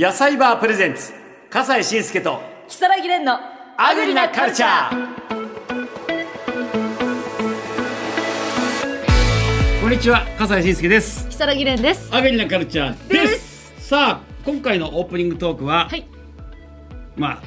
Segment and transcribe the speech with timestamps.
[0.00, 1.12] 野菜バープレゼンツ
[1.50, 3.36] 笠西慎介と如月蓮の
[3.76, 5.08] アグリなカルチャー。
[9.80, 11.26] こんにちは笠西慎介です。
[11.28, 12.14] 如月蓮です。
[12.14, 13.88] アグリなカルチャーです。
[13.88, 16.06] さあ今回のオープニングトークは、はい。
[17.16, 17.42] まあ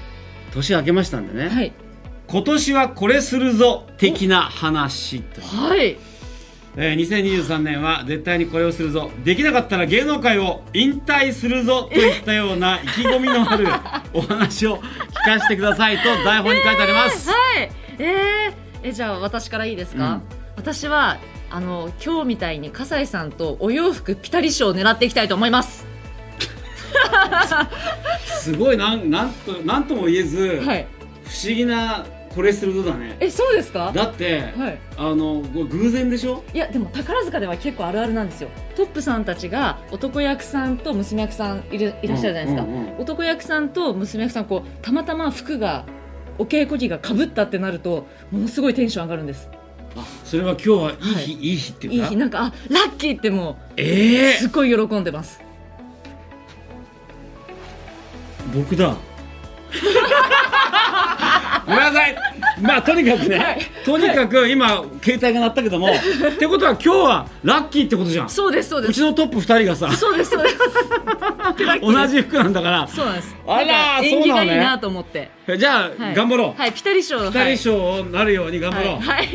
[0.54, 1.72] 年明けましたんでね、はい。
[2.28, 5.48] 今年はこれするぞ的な話という。
[5.48, 6.11] はい
[6.78, 9.12] えー、2023年は絶対にこれをするぞ。
[9.24, 11.90] できなかったら芸能界を引退するぞ。
[11.92, 13.68] といったような 意気込みのある
[14.14, 15.98] お話を聞かせてください。
[15.98, 17.72] と台本に書いてあります、はい。
[18.00, 18.54] えー、
[18.84, 20.22] えじゃあ私からいいですか、うん。
[20.56, 21.18] 私は
[21.50, 25.86] あの今日みたいに笠井さんとお洋服ピタリ賞を狙っていきたいと思います。
[28.26, 28.78] すごい。
[28.78, 30.88] なんなんとなんとも言えず、はい。
[31.26, 33.18] 不思議なこれするぞだね。
[33.20, 33.92] えそうですか？
[33.94, 34.80] だって、はい。
[34.98, 36.44] あの偶然でしょ？
[36.54, 38.50] いやでも宝塚では結構あるあるなんですよ。
[38.76, 45.86] トップさんたちが男役さんと娘役さんいるいらっしゃるじゃないですか、うんうんうん男役さんと娘役さんこうたまたま服が
[46.38, 49.50] お稽古着がかぶったってなるとものすごいテンション上がるんです。
[49.96, 51.26] あそれは今日はいい日、はい。
[51.26, 52.06] い、い日っていうか？
[52.06, 52.16] いい日。
[52.18, 55.42] なんかあラッキーってもええうすっごい喜んでます。
[58.54, 58.96] 僕だ
[61.76, 62.16] ごめんなさい。
[62.62, 63.60] まあとにかくね、はい。
[63.86, 65.92] とにかく今携帯が鳴ったけどもっ
[66.38, 68.30] てことは今日はラッキーってことじゃん。
[68.30, 68.92] そうですそうです。
[68.92, 70.58] うちのトップ2人がさそうですそうです。
[71.82, 72.88] 同じ服なんだから。
[72.88, 73.36] そうなんです。
[73.48, 75.30] あら縁起がいいなと思って。
[75.58, 76.16] じゃあ、はい。
[76.16, 79.06] 頑張ろう、はいピタリ賞二人賞になるように頑張ろう、はい。
[79.06, 79.28] はい、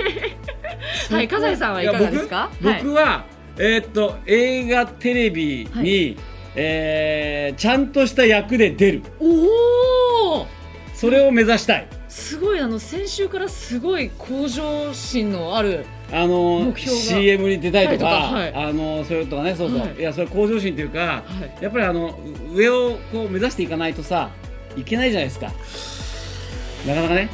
[1.14, 2.51] はい、笠井さんはいかがですか？
[2.62, 3.25] 僕僕は、
[3.59, 6.23] えーっと映画テレビに、は
[6.55, 9.03] えーちゃんとした役で出る。
[9.20, 10.47] おお
[10.95, 19.97] それを目指したいすごいあの先週からすごい向上心のあるあの CM に出たいとか、はいとかあのそれとかねそうそう、はい。
[19.97, 21.23] い、やそれ向上心というか、は
[21.61, 21.62] い。
[21.62, 22.19] やっぱりあの
[22.55, 24.31] 上をこう目指していかないとさ
[24.77, 25.53] いけないじゃないですか。
[26.86, 27.28] なかなかね。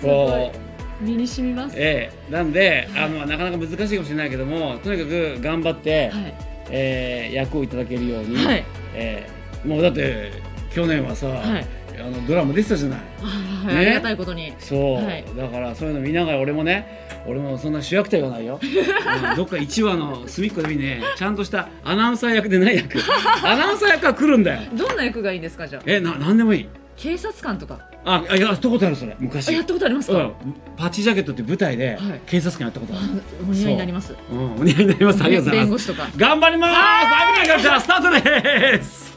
[0.00, 0.52] こ
[1.00, 2.32] う身に染みます、ええ。
[2.32, 3.04] なんで、はい。
[3.06, 6.34] あのなかなか難しいかもしれないけどもとにかく頑張って、はい。
[6.70, 8.64] えー役をいただけるように、はい。
[8.94, 11.66] えーもうだって去年はさ、はい。
[12.00, 13.00] あのドラマ出てたじゃない。
[13.20, 13.80] あはいね。
[13.80, 14.52] ありがたいことに。
[14.58, 15.24] そう、はい。
[15.36, 22.98] だからそういうの見ながら俺もね俺もそんな主役とは言わないよ、 うんどっか1話の隅っこで見ねちゃんとしたアナウンサー役でない役。
[23.44, 24.60] アナウンサー役が来るんだよ。
[24.74, 25.82] どんな役がいいんですかじゃあ？
[25.86, 26.68] えななんでもいい。
[26.96, 27.78] 警察官とか。
[28.04, 29.14] ああやったことあるそれ。
[29.18, 29.48] 昔。
[29.50, 30.32] あやったことありますか、うん、
[30.76, 32.20] パッチジャケットっていう舞台ではい。
[32.26, 34.14] 警察官やったことある、お似合いになります。
[34.30, 34.34] う。
[34.34, 35.22] ん、お似合いになります。
[35.22, 35.66] ありがとうございます。
[35.66, 36.08] 弁護士とか。
[36.16, 36.72] 頑張ります。
[36.74, 39.12] アグリカルチャースタートです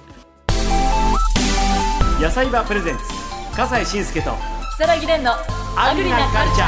[2.25, 3.03] 野菜バープレゼンツ
[3.55, 4.31] 笠西慎介と
[4.79, 5.33] 如月蓮の
[5.77, 6.65] アグリなカルチャ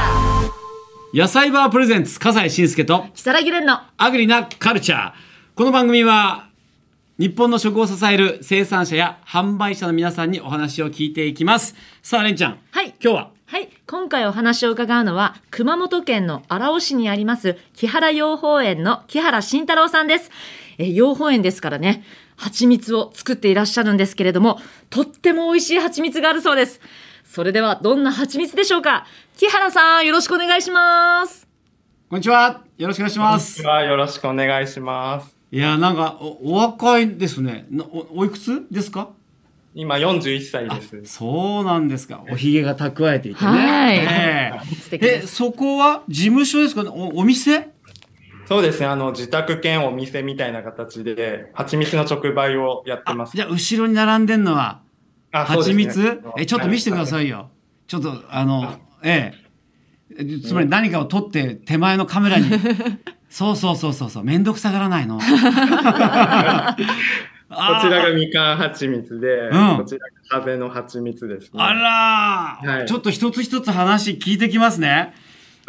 [1.12, 1.20] ー。
[1.20, 5.12] 野菜バープレゼンツ笠西慎介と如月蓮のアグリなカルチャー。
[5.56, 6.46] この番組は
[7.18, 11.74] 日本の食を支える生産者や販売者の皆さんにお話を聞いていきます。
[12.04, 12.94] さあレンちゃんはい。
[13.02, 13.30] 今日は？
[13.46, 13.68] はい。
[13.88, 20.30] 今回お話を伺うのは、熊本県の荒尾市にあります、木原養蜂園の木原慎太郎さんです。
[20.78, 22.04] えー養蜂園ですからね、
[22.38, 26.80] 蜂蜜を作っていらっしゃるんですけれども、とっても美味しい蜂蜜があるそうです。
[27.24, 29.06] それでは、どんな蜂蜜でしょうか？
[29.36, 31.46] 木原さん、よろしくお願いします。
[32.08, 32.62] こんにちは。
[32.78, 33.62] よろしくお願いします。
[33.62, 33.82] は。
[33.82, 35.36] よろしくお願いします。
[35.50, 37.66] いやなんかおお若いですね。
[37.70, 39.10] なおおいくつですか？
[39.74, 41.14] 今41歳です。
[41.16, 42.22] そうなんですか。
[42.30, 43.50] おひげが蓄えていてね。
[43.50, 43.98] はい。
[44.92, 46.82] えそこは事務所ですか？
[46.90, 47.68] おお店？
[48.48, 53.36] そうですね、あの、自宅兼お店みたいな形で、蜂蜜の直売をやってます。
[53.36, 54.80] じゃあ後ろに並んでんのは
[55.30, 55.74] 蜂ですね。
[55.74, 57.50] 蜜、えちょっと見せてくださいよ。
[57.86, 59.34] ちょっとあのえ
[60.18, 60.24] え。
[60.42, 62.48] つまり何かを撮って手前のカメラに。
[63.28, 64.24] そうそうそうそうそう。
[64.24, 65.18] 面倒くさがらないの。
[65.20, 65.30] こち
[67.90, 69.76] らがみかん蜂蜜で、うん。
[69.76, 70.06] こちらが
[70.42, 71.62] 風の蜂蜜ですね。
[71.62, 72.86] あらー、はい。
[72.86, 75.12] ちょっと一つ一つ話聞いてきますね。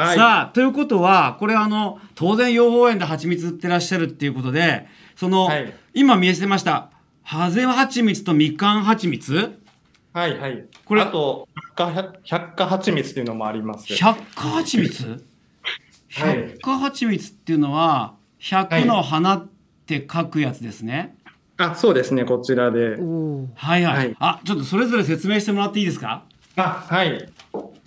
[0.02, 6.92] はいさあということはこれあの当然養蜂園で蜂蜜売ってらっしゃるっていうことでその、はい今見えてました
[7.24, 9.60] ハゼ蜂蜜とみかん蜂蜜？
[10.14, 10.66] はいはい。
[10.86, 13.94] これあと、百花百花蜂蜜っていうのもあります。
[13.96, 15.04] 百花蜂蜜？
[16.14, 19.48] はい百花蜂蜜っていうのは百の花っ
[19.86, 21.18] て書くやつですね。
[21.58, 22.92] あ、そうですね、こちらで。
[22.92, 22.98] はい
[23.56, 26.24] はい、はいあちょっとそれぞれ説明してもらっていいですか？
[26.56, 27.30] あ、はい。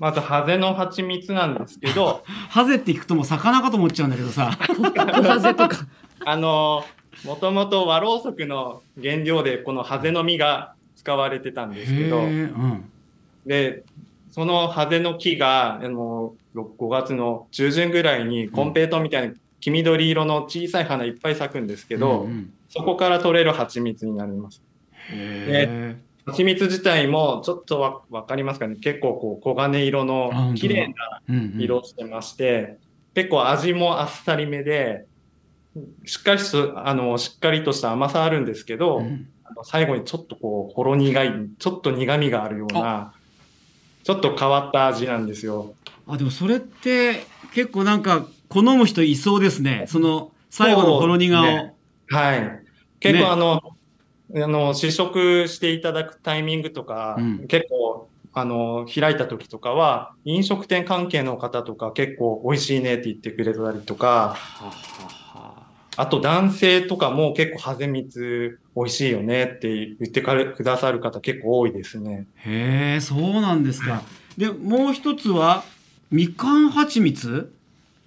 [0.03, 4.51] まず、ハゼの蜂蜜なんですけど、 ハゼって聞くともう魚かと思っちゃうんだけどさ。
[4.67, 4.83] 小
[5.23, 5.87] ハゼとか。
[6.27, 6.85] あの、
[7.25, 12.91] もともと和ろうそくの原料でこのハゼの実が使われてたんですけど、うん。
[13.47, 13.85] で、
[14.33, 22.53] そのハゼの木が、あの、5月の中旬ぐらいにコンペイトみたいな黄緑色の小さい花いっぱい咲くんですけど、うんうん。
[22.71, 24.65] そこから取れる蜂蜜になります。
[25.13, 25.97] へ
[26.27, 28.77] 蜂蜜自体もちょっとわわかりますかね？
[28.77, 31.23] 結構こう黄金色あの綺麗な
[31.59, 32.79] 色してまして、
[33.15, 35.07] 結構味もあっさりめで、
[36.05, 39.29] しっかりと、あの、しっかりとした甘さあるんですけど、うん
[39.65, 43.13] 最後にちょっとこう、ほろ苦い、ちょっと苦味があるような、
[44.03, 45.75] ちょっと変わった味なんですよ。
[46.07, 49.85] あでもそれって結構なんか好む人いそうですね。
[49.89, 51.43] その最後のほろ苦を。
[51.43, 51.75] ね
[52.09, 52.63] はい。
[52.99, 53.72] 結ね構あの、
[54.35, 64.37] あの、試食していただくタイミングとか、うん結構、あの、開いた時とかは、飲食店関係の方とか結構美味しいねって言ってくれたりとか、
[65.99, 72.27] あと男性とかも結構ハゼ蜜美味しいよねって言ってかれくださる方結構多いですね。
[72.37, 74.01] へえそうなんですか。
[74.39, 75.65] でもう一つは
[76.11, 77.53] みかん蜂蜜？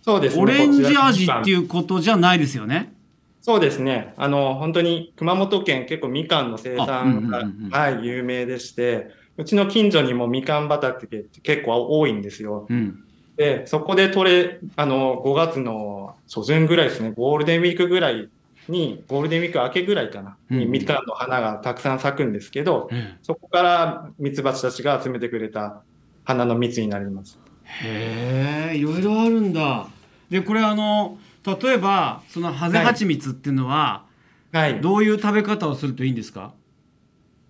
[0.02, 0.42] そうですね。
[0.42, 1.54] オレンジ味ってう。
[1.54, 2.95] いうことじゃないですよね。
[3.46, 4.16] そうですね。
[4.18, 12.66] あの、本当に熊本県結構みかんの生あうんうん産が、うんうんはい、有名でして、うちの近所にもみかん畑って結構多いんですよ。
[12.68, 13.04] うん。
[13.38, 18.30] で、そこで取れ、あの、5月の初旬ぐらいですね、ゴールデンウィークぐらい
[18.68, 25.84] に、ゴールデンウィーク明けぐらいかな、にうんみかんの花がたくさん咲くんですけど、えそこからミツバチたちが集めてくれた
[26.24, 27.38] 花の蜜になります。
[27.84, 29.86] へえいろいろあるんだ。
[30.32, 34.06] でこれあの例えばそのハゼ蜂蜜っていうのは、
[34.52, 34.82] はい。
[34.82, 36.54] どういう食べ方をするといいんですか？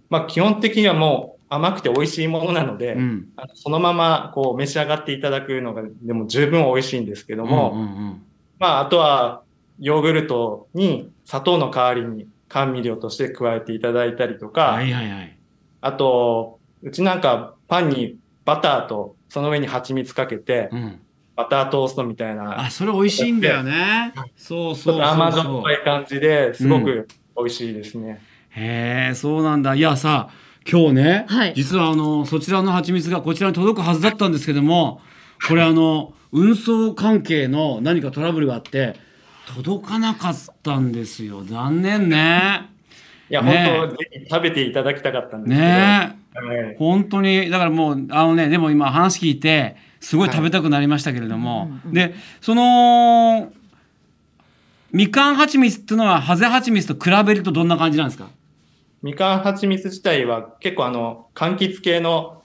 [0.10, 3.28] まあ、基本的にはもう甘くて美味しいものなので、うん。
[3.54, 8.22] そのままこう召し上がっていただくのがでも十分美味しいんですけども、うんうんうん
[8.60, 9.44] まあ、あとは
[9.80, 15.38] ヨーグルトに砂糖の代わりに甘味料として加えていただいたりとか、はいはいはい。
[15.82, 21.00] あと、うちなんかパンにバターとその上に蜂蜜かけて、うん。
[21.36, 24.14] バタートーストみたいな、あそれ美味しいんだよね。
[24.38, 25.74] そうそうそうと甘じょそうっぱ。
[25.74, 28.22] い感じですごく美味しいですね。
[28.52, 30.30] へえそうなんだいやさ
[30.70, 35.02] 今日ね、はい実はあのそちらの蜂蜜がこちらに届くはずだったんですけども
[35.48, 38.96] これあの運送関係の何かトラブルがあって
[39.56, 42.70] 届かなかったんですよ残念ね
[43.30, 45.62] いや、ね本当、ぜひ食べていただきたかったんですけど。
[45.62, 53.52] ねはい本当にだからもうあのねでも今話聞いてすごい食べたくなりましたけれども、うんうんでその
[54.92, 58.30] みかん蜂蜜っていうのはハゼ蜂蜜と比べるとどんな感じなんですか？
[59.02, 62.44] みかん蜂蜜自体は結構あの、柑橘系の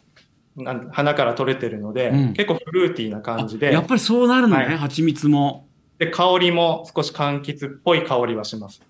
[0.91, 2.33] 花から取れてるので、うん。
[2.33, 3.73] 結構フルーティーな感じで。
[3.73, 4.77] やっぱりそうなるのね、はい。
[4.79, 5.69] 蜂蜜も。
[5.99, 8.83] で、香りも少し柑橘っぽい香りはします。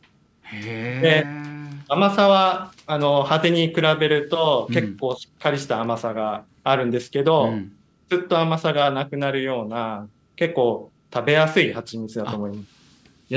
[0.43, 1.25] へ
[1.87, 7.73] 甘さは、あの、果てに比べるとうん結構しっかりした甘さがあるんですけど、うん
[8.11, 12.63] ずっと甘さがなくなるような、結構食べやすい蜂蜜だと思いま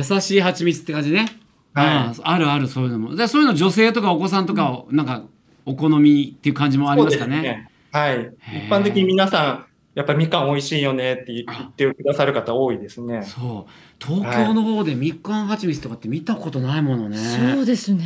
[0.01, 0.13] す。
[0.13, 1.19] 優しい蜂蜜って感じね。
[1.19, 1.29] はい
[1.75, 3.15] あああるあるそういうのも。
[3.15, 5.23] でそういうの女性とかお子さんとかをなんか
[5.65, 7.35] お好みっていう感じもありますかね。
[7.35, 8.33] そうですはい。
[8.67, 9.65] 一般的に皆さん、
[9.95, 13.23] やっぱりみかん美味しいよねって言ってくださる方多いですね。
[13.23, 13.71] そう
[14.03, 17.17] 東京の方でみかん蜂蜜とかって見たことないものね。
[17.17, 18.03] そうですね。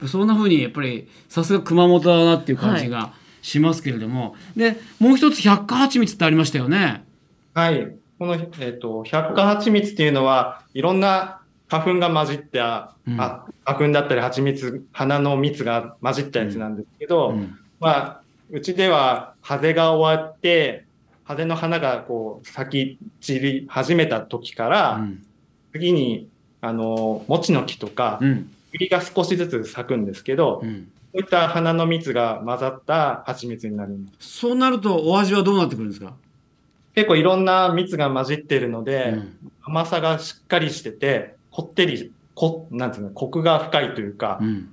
[0.00, 7.04] うん、そんな風にやっぱりさすが熊本だなっていう感じがしますけれども、でもう一つ百花蜂蜜ってありましたよね。
[7.54, 7.94] はい。
[8.18, 13.20] この、えっ、と、百花蜂蜜っていうのは、いろんな花粉が混じった、うん。
[13.20, 17.58] あ花粉だったり蜂蜜、花の蜜が混じったやつなんですけど、うん。
[17.80, 18.20] まあ、
[18.50, 20.84] うちでは、ハゼが終わって、
[21.24, 25.24] ハゼの花がこう、咲き散り始めた時から、うん。
[25.72, 26.28] 次に、
[26.60, 28.50] あの、もちの木とか、うん。
[28.72, 34.38] 栗が少しずつ咲くんですけど、うんこういった花の蜜が混ざった蜂蜜になります。
[34.40, 36.14] そうなるとお味はどうなってくるんですか、
[36.94, 44.72] 結構いろんな蜜が混じってるので、うん甘さがしっかりしてて、こってり、こ、なんていうの、コクが深いというか、うん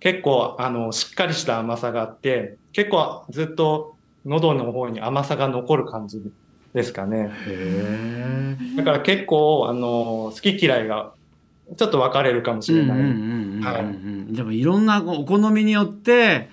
[0.00, 6.22] 結構、あの、しっかりした甘さがあって、結構ずっと喉の方に甘さが残る感じ
[6.72, 7.32] ですかね。
[8.76, 11.12] だから結構、あの、好き嫌いが
[11.76, 14.32] ちょっと分かれるかもしれない。
[14.32, 16.48] でもいろんなお好みによって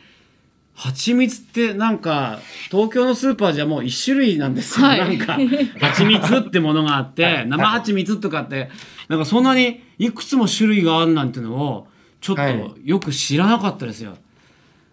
[0.73, 4.99] 蜂蜜ってなんか東京のスーパーじゃもう一種類なんですよ、はい。
[4.99, 5.37] なんか
[5.79, 7.47] 蜂蜜ってものがあって、はい。
[7.47, 8.69] 生蜂蜜とかって
[9.07, 11.87] なんかそんなにいくつも種類があるなんていうのを
[12.19, 14.17] ちょっとはいよく知らなかったですよ、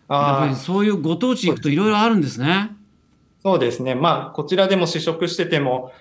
[0.09, 2.71] やっぱりそういうご当地行くといろいろあるんですね。
[3.43, 3.97] そうですね。
[3.97, 5.93] まあ、こちらでも試食してても、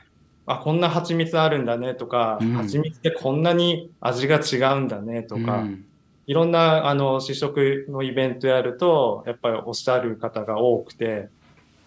[0.46, 2.54] あ、こんな蜂蜜あるんだねとか、うん。
[2.54, 5.86] 蜂蜜ってこんなに味が違うんだねとか、うん。
[6.28, 11.30] いろんなあの試食のイベントやると、やっぱりおっしゃる方が多くて、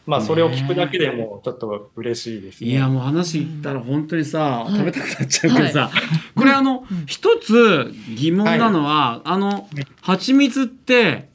[0.07, 2.71] まあそれを聞くだけでもちょっと嬉しいですね。
[2.71, 4.77] いやもう話聞いたら本当にさ、うん。
[4.77, 5.91] 食べたくなっちゃうけどさ、
[6.37, 7.07] これあのうん。
[7.07, 9.67] 一つ疑問なのは、あの
[10.03, 11.29] 蜂蜜って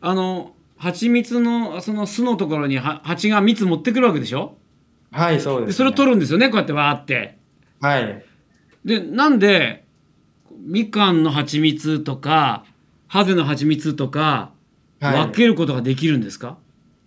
[0.00, 4.56] あの蜂蜜のその巣のところには蜂が蜜持ってくるわけでしょ？
[5.14, 5.66] はい、そうです、ね。
[5.68, 7.38] でそれを取るんですよねこうやってわーって。
[7.80, 8.24] はい。
[8.84, 9.84] でなんで
[10.58, 12.64] みかんの蜂蜜とか
[13.06, 14.52] ハゼの蜂蜜とか
[15.00, 15.26] はい。
[15.26, 16.56] 分けることができるんですか、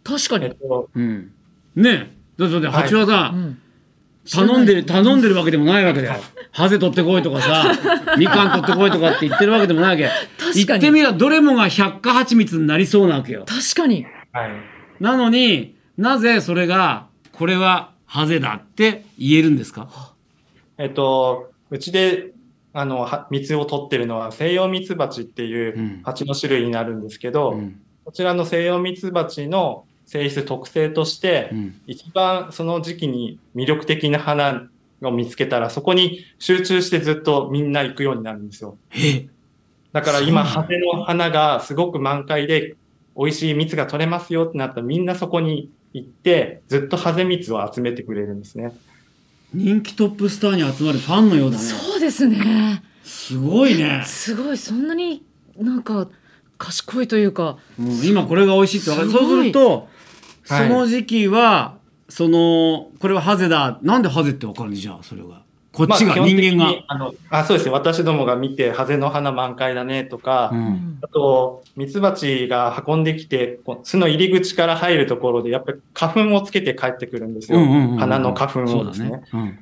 [0.04, 0.56] 確かにえっ。
[0.56, 1.32] と、うん、
[1.76, 3.62] ねえだって蜂はさ、うん
[4.30, 6.22] 頼んでる頼んでるわけでもないわけだよ。
[6.52, 7.72] ハゼ取ってこいとかさ、
[8.20, 10.10] みかん取ってこいとかって言ってるわけでもないわけ。
[10.38, 13.46] 確かに言ってみればどれもが百花蜂蜜になりそうなわけよ。
[13.48, 14.06] 確かに。
[14.34, 14.52] はい。
[15.00, 20.14] なのになぜそれがこれはハゼだって言えるんですか？
[20.78, 22.32] えっと、うちで、
[22.74, 26.02] あの、は蜜を取ってるのは西洋蜜蜂っていううん。
[26.04, 27.82] 蜂の種類になるんですけど、うん。
[28.06, 31.82] こちらの西洋蜜蜂の性質特性として、うん。
[31.86, 34.70] 一番その時期に魅力的な花
[35.02, 38.78] を見つけたら、そこに集中してずっとみんな行くようになるんですよ。
[38.96, 39.28] え？
[39.92, 42.76] だから今、ハゼの花がすごく満開で、
[43.18, 48.74] 美味しい蜜が取れますよってなったら、みんなそこに行って、ずっとハゼ蜜を集めてくれるんですね。
[49.54, 51.64] 人気トップスターに集まるファンのようだね。
[51.64, 52.84] そうですね。
[53.04, 54.04] すごいね。
[54.06, 55.24] すごい、そんなに
[55.58, 56.10] なんか
[56.58, 57.58] 賢いというか。
[57.78, 59.12] もう今これが美味しいって分かる。
[59.12, 59.88] そうすると、
[60.44, 61.78] そはいの時期は、
[62.10, 63.80] そのこれはハゼだ。
[63.82, 65.44] なんでハゼって分かるんじゃあそれが。
[65.78, 66.84] こっちが、まあ人間が。
[66.88, 67.74] あのあ、そうですね。
[67.74, 77.60] 私どもが見て、ハゼの花満開だねとか、うんあと、ミツバチが運んできて、巣の入り口から入るところで、やっぱり花粉をつけて帰ってくるんですよ。
[77.60, 79.10] うんうんうんうん花の花粉をですね。
[79.10, 79.60] そうだうん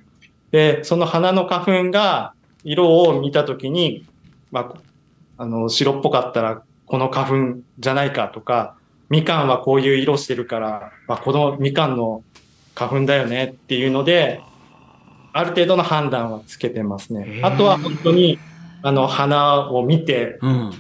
[0.52, 4.06] で、その花の花粉が、色を見たときに、
[4.52, 4.74] ま
[5.38, 8.76] あ、あの、白っぽかったら、この花粉じゃないかとか、
[9.10, 12.24] みかんはこういう色してるから、まあ、このみかんの
[12.74, 14.42] 花粉だよねっていうので、
[15.38, 17.42] ある程度の判断はつけてますへね。
[17.44, 18.40] ーあとは本当に、
[18.82, 20.72] あの、花を見て、うん。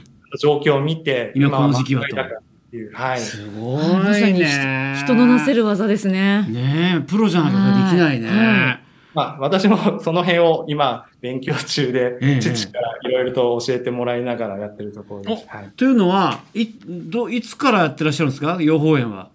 [0.41, 3.19] 状況を見て、今この時期はと満開だからっていう、はい。
[3.19, 4.95] すごまさにいね。
[5.03, 6.43] 人のなせる技ですね。
[6.50, 8.27] ねえ、プロじゃなきゃできないね。
[8.29, 8.79] はいはい
[9.13, 15.45] まあ、私も その辺を今、勉強中で、ええ父からいろいろと教えてもらいながらやってるところです。
[15.47, 15.69] はい。
[15.77, 18.57] というのは、い、ど、いつからやってらっしゃるんですか？
[18.62, 19.29] 養蜂園は。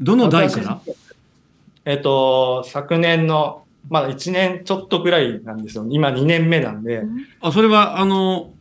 [0.00, 0.80] どの代から？
[0.86, 0.96] 私
[1.84, 5.86] えっと、昨年の、まあ1年ちょっとぐらいなんですよ。
[5.88, 7.02] 今2年目なんで。
[7.40, 8.52] あ、それは、あの、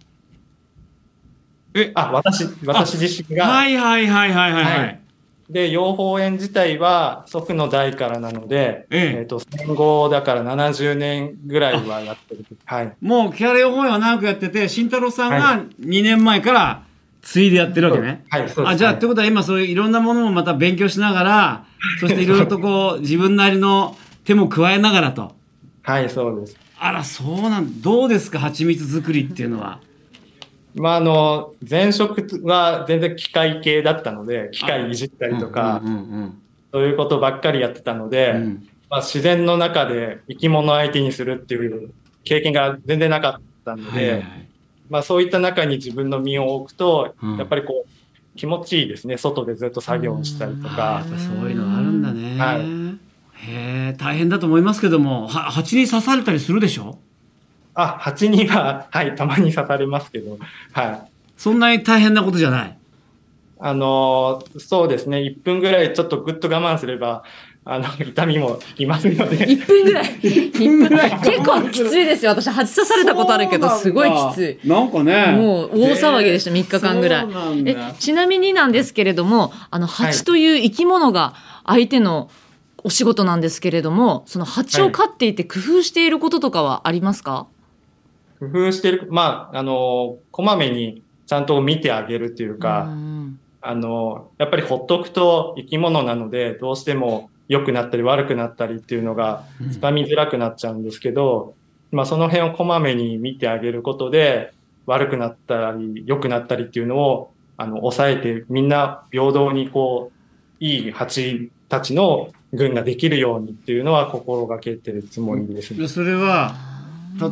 [1.74, 3.48] え、あ、私、私自身が。
[3.48, 4.70] はいはいはいはいはいは。
[4.80, 5.02] はい
[5.50, 12.46] で、養蜂園自体は祖父の代からなので、ええっと、戦後だから70年ぐらいはやってる。
[12.66, 12.94] はい。
[13.00, 16.84] もう、木原養蜂園は長くやってて、慎太郎さんがは2年前から
[17.22, 18.26] 継いでやってるわけね。
[18.30, 18.68] はい、そうです。
[18.68, 21.66] あ、じゃあ、はいってことは今そういういろんなものもまた勉強しながら、
[22.02, 23.96] そしていろいろとこう、 自分なりの
[24.28, 25.32] 手も加えながらと。
[25.84, 26.58] はい、そうです。
[26.78, 29.80] あら、そうなん、どうですか、蜂蜜作りっていうのは？
[30.76, 36.42] まあ、あの、前職は全然機械系だったので、機械いじったりとかう、んうん
[36.74, 41.92] そういうことばっかりやってたので、うんうんまあ、自然の中で生き物相手にするっていう
[42.26, 44.50] 経験が全然なかったので、はいはいはい
[44.90, 49.18] まあ、そういった中に自分の身を置くと、うんやっぱりこう、気持ちいいですね。
[49.18, 51.10] 外でずっと作業をしたりとかっ。
[51.10, 52.38] ぱそういうのあるんだね。
[52.38, 52.87] はい
[53.48, 56.98] へえ、大変だと思いますけども、は蜂に刺されたりするでしょ？
[57.74, 60.38] あ、蜂には、はい、たまに刺されますけど、
[60.74, 61.02] はい。
[61.38, 62.78] そんなに大変なことじゃない？
[63.60, 65.18] あのーそうですね。
[65.20, 67.24] 1分ぐらいちょっとぐっと我慢すれば、
[67.66, 69.46] あの、痛みも引きますので。
[69.48, 70.06] 1分ぐらい。
[70.22, 71.12] 1分ぐらい。
[71.22, 72.32] 結構きついですよ。
[72.32, 74.68] 私、蜂刺されたことあるけど、すごいきつい。
[74.68, 75.34] なんかね。
[75.38, 77.28] もう大騒ぎでした、3日間ぐらい
[77.66, 81.34] えちなみになんですけれども、あのはい蜂という生き物が
[81.66, 82.30] 相手の
[82.84, 87.48] お仕事なんですけれども、その蜂を飼っていて工夫していることとかはありますか？
[88.40, 101.56] 工夫してる、まあ、あの、こまめにちゃんと見てあげるっていううか、んあの、やっぱりほっとくと生き物なので、どうしても良くなったり悪くなったりっていうのがうんつかみづらくなっちゃうんですけど、
[101.92, 104.54] まあその辺をこまめに見てあげることで、
[104.86, 115.82] 悪くなったり良くなったりっていうのを、あの、抑えて、みんな平等にこう、いい蜂たちの群ができるようにっていうのは心がけてるつもりですね。
[115.82, 116.56] でそれは、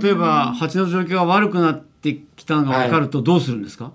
[0.01, 3.93] 例えば蜂の状況が悪くなってきたのが分かるとどうするんですか、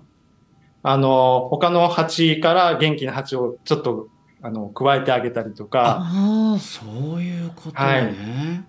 [0.83, 4.07] あの、他の蜂から元気な蜂をちょっと、
[4.41, 8.65] あの、加えてあげたりとか、あそういうことね。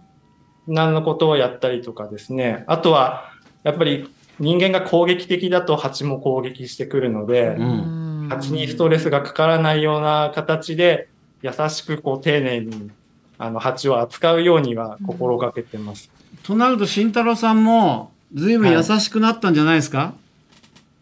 [0.67, 2.65] 何のことをやったりとかですね。
[2.67, 3.33] あとは、
[3.65, 11.09] やっぱり人間が攻撃的だと蜂も攻撃してくるのであ、、うん蜂にストレスがかからないような形で
[11.43, 12.91] 優しくこう丁寧に
[13.39, 16.11] あの蜂を扱うようには心がけてます。
[16.43, 20.15] となると慎太郎さんも随分優しくなったんじゃないですか、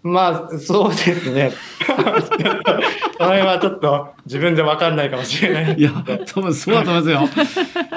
[0.02, 1.52] まあ、そうですね。
[1.87, 5.75] その辺はちょっと自分でわかんないかもしれない。
[5.78, 5.92] いや、
[6.26, 7.47] 多分そうだと思いますよ。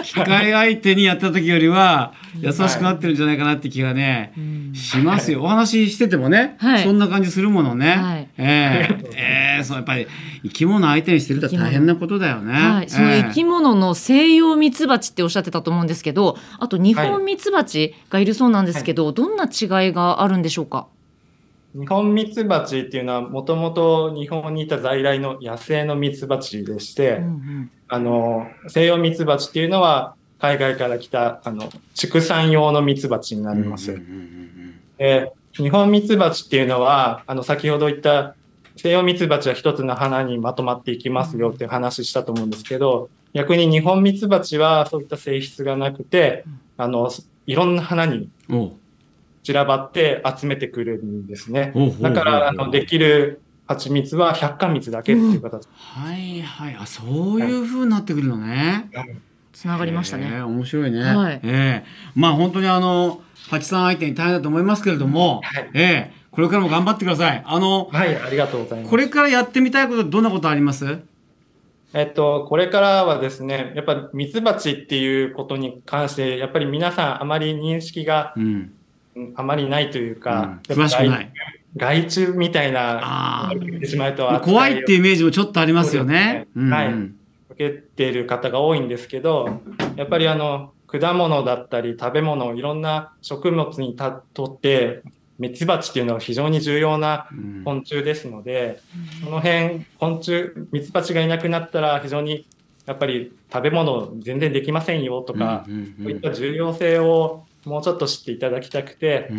[0.03, 4.33] 機械相手にやった時よりは優しくなってるんじゃないかなって気がね、
[4.73, 5.43] しますよ。
[5.43, 6.83] お話ししててもね、はい。
[6.83, 7.91] そんな感じするものね。
[7.91, 8.27] はい。
[8.37, 9.05] ええ。
[9.15, 10.07] ええそう、やっぱり
[10.43, 12.53] 生き物相手にしてるって大変なことだよね。
[12.53, 13.23] はい、そのええ。
[13.23, 20.87] 生き物の西洋ミツバチっておっしゃってたと思うんですけど、あと日本ミツバチがいるそうなんですけど、どんな違いがあるんでしょうか？
[21.75, 27.71] 日本ミツバチっていうのはもともと日本にいた在来の野生のミツバチでして、うんうん。
[27.87, 33.91] あの、西洋ミツバチっていうのは海外から来たあの畜産用のミツバチになります。
[33.91, 34.43] うんうんうん
[34.97, 38.35] で日本ミツバチっていうのは、あの、先ほど言った
[38.75, 46.43] 西洋ミツバチは一つの花にまとまっていきますよっていう話したと思うんですけど、逆に日本ミツバチはそういった性質がなくて、
[46.77, 47.11] あの、
[47.45, 48.29] いろんな花に
[49.43, 51.73] 散らばって集めてくるんですね。
[52.01, 55.67] だから、あの、できる蜂蜜は百花蜜だけっていう形。
[55.75, 56.75] はいはい。
[56.79, 58.89] あ、そういう風になってくるのね。
[59.51, 60.41] つながりましたええね。
[60.41, 60.99] 面白いね。
[60.99, 61.85] はいええ
[62.15, 67.43] まあ本当にあの、八さん相手に大変だと思いますけれども、はいええこれからも頑張ってください。
[67.45, 68.89] あの、はい、ありがとうございます。
[68.89, 71.01] これからやってみたいこと、どんなことあります？
[71.93, 78.73] えっと、これからはですね、やっぱりミツバチっていうことに関して、やっぱり皆さんあまり認識がうん。
[79.15, 80.19] うんあまりないといううん。
[80.19, 81.31] か、詳しくない。
[81.75, 86.47] 害虫みたいな、ああ言ってしまうと怖いっていうイメージもちょっとありますよね。
[86.53, 86.75] そうですね。
[86.75, 87.15] はいうん。
[87.49, 89.61] 受けている方が多いんですけど、
[89.95, 95.01] やっぱりあの、果物だったり食べ物、いろんな食物にたとって、
[95.39, 97.63] ミツバチっていうのは非常に重要なうん。
[97.63, 98.79] 昆虫ですので、
[99.23, 102.45] その辺、昆虫、ミツバチがいなくなったら非常に
[102.85, 105.95] やっぱり食べ物全然できませんよとか、うんうん。
[106.03, 109.29] そういった重要性をもうちょっと知っていただきたくて、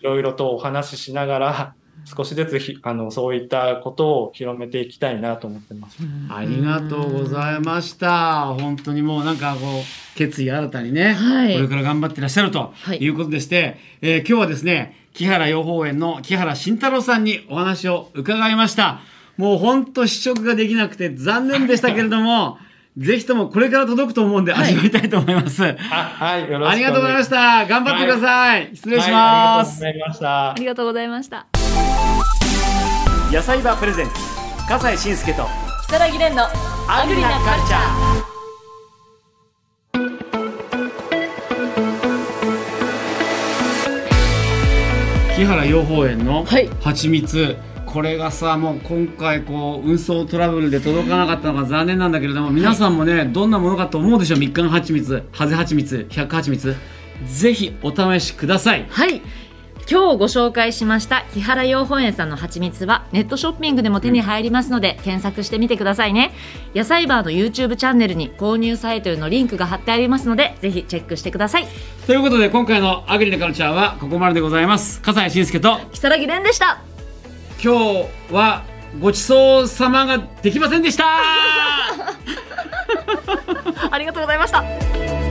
[0.00, 1.74] いろいろとお話ししながら、
[2.04, 5.98] 少しずつひあのそういったことを広めていきたいなと思ってます。
[6.30, 8.46] ありがとうございました。
[8.58, 19.00] 本当にもうなんかこう、決意新たにね、はいこれから頑張ってらっしゃるとはいいうことでして、えー今日はですね、木原養蜂園の木原慎太郎さんにお話を伺いました。
[19.36, 22.58] もう本当試食ができなくて残念でしたけれども、
[22.98, 25.64] ぜひともこれから届くと思うんではい味わいたいと思います。
[25.64, 26.72] あはい、よろしくお願いします。
[26.72, 27.66] ありがとうございました。
[27.66, 28.70] 頑張ってください。
[28.74, 29.86] 失礼しはいます。
[29.86, 30.54] ありがとうございましたあ。
[30.58, 31.46] りがとうございました。
[33.32, 34.12] 野菜バープレゼンツ、
[34.68, 35.48] 笠西慎介と
[35.86, 36.44] 木更木蓮の
[36.86, 38.32] アグリなカルチャー。
[45.34, 47.56] 木原養蜂園のはい蜂蜜、
[47.92, 54.38] これがさもう今回こう運送トラブルで届かなかったのが残念なんだけれども皆さんもねどんなものかと思うでしょう？
[54.38, 56.74] みっかん蜂蜜ハゼ蜂蜜百蜂蜜
[57.26, 58.86] ぜひお試しください。
[58.88, 59.20] はい。
[59.90, 66.32] 今日ご紹介しました木原養蜂園さんの蜂蜜はネットショッピングでも手に入りますので検索してみてくださいね。
[66.74, 71.66] 野菜バーの YouTube チャンネルに購入サイトへのリンクが貼ってありますのでぜひチェックしてください。
[72.06, 75.02] ということで今回のアグリなカルチャーはここまででございます。
[75.02, 76.80] 笠西慎介と木更木蓮でした
[77.62, 78.64] 今日は
[79.00, 81.04] ごちそうさまができませんでした。
[83.88, 85.21] ありがとうございました。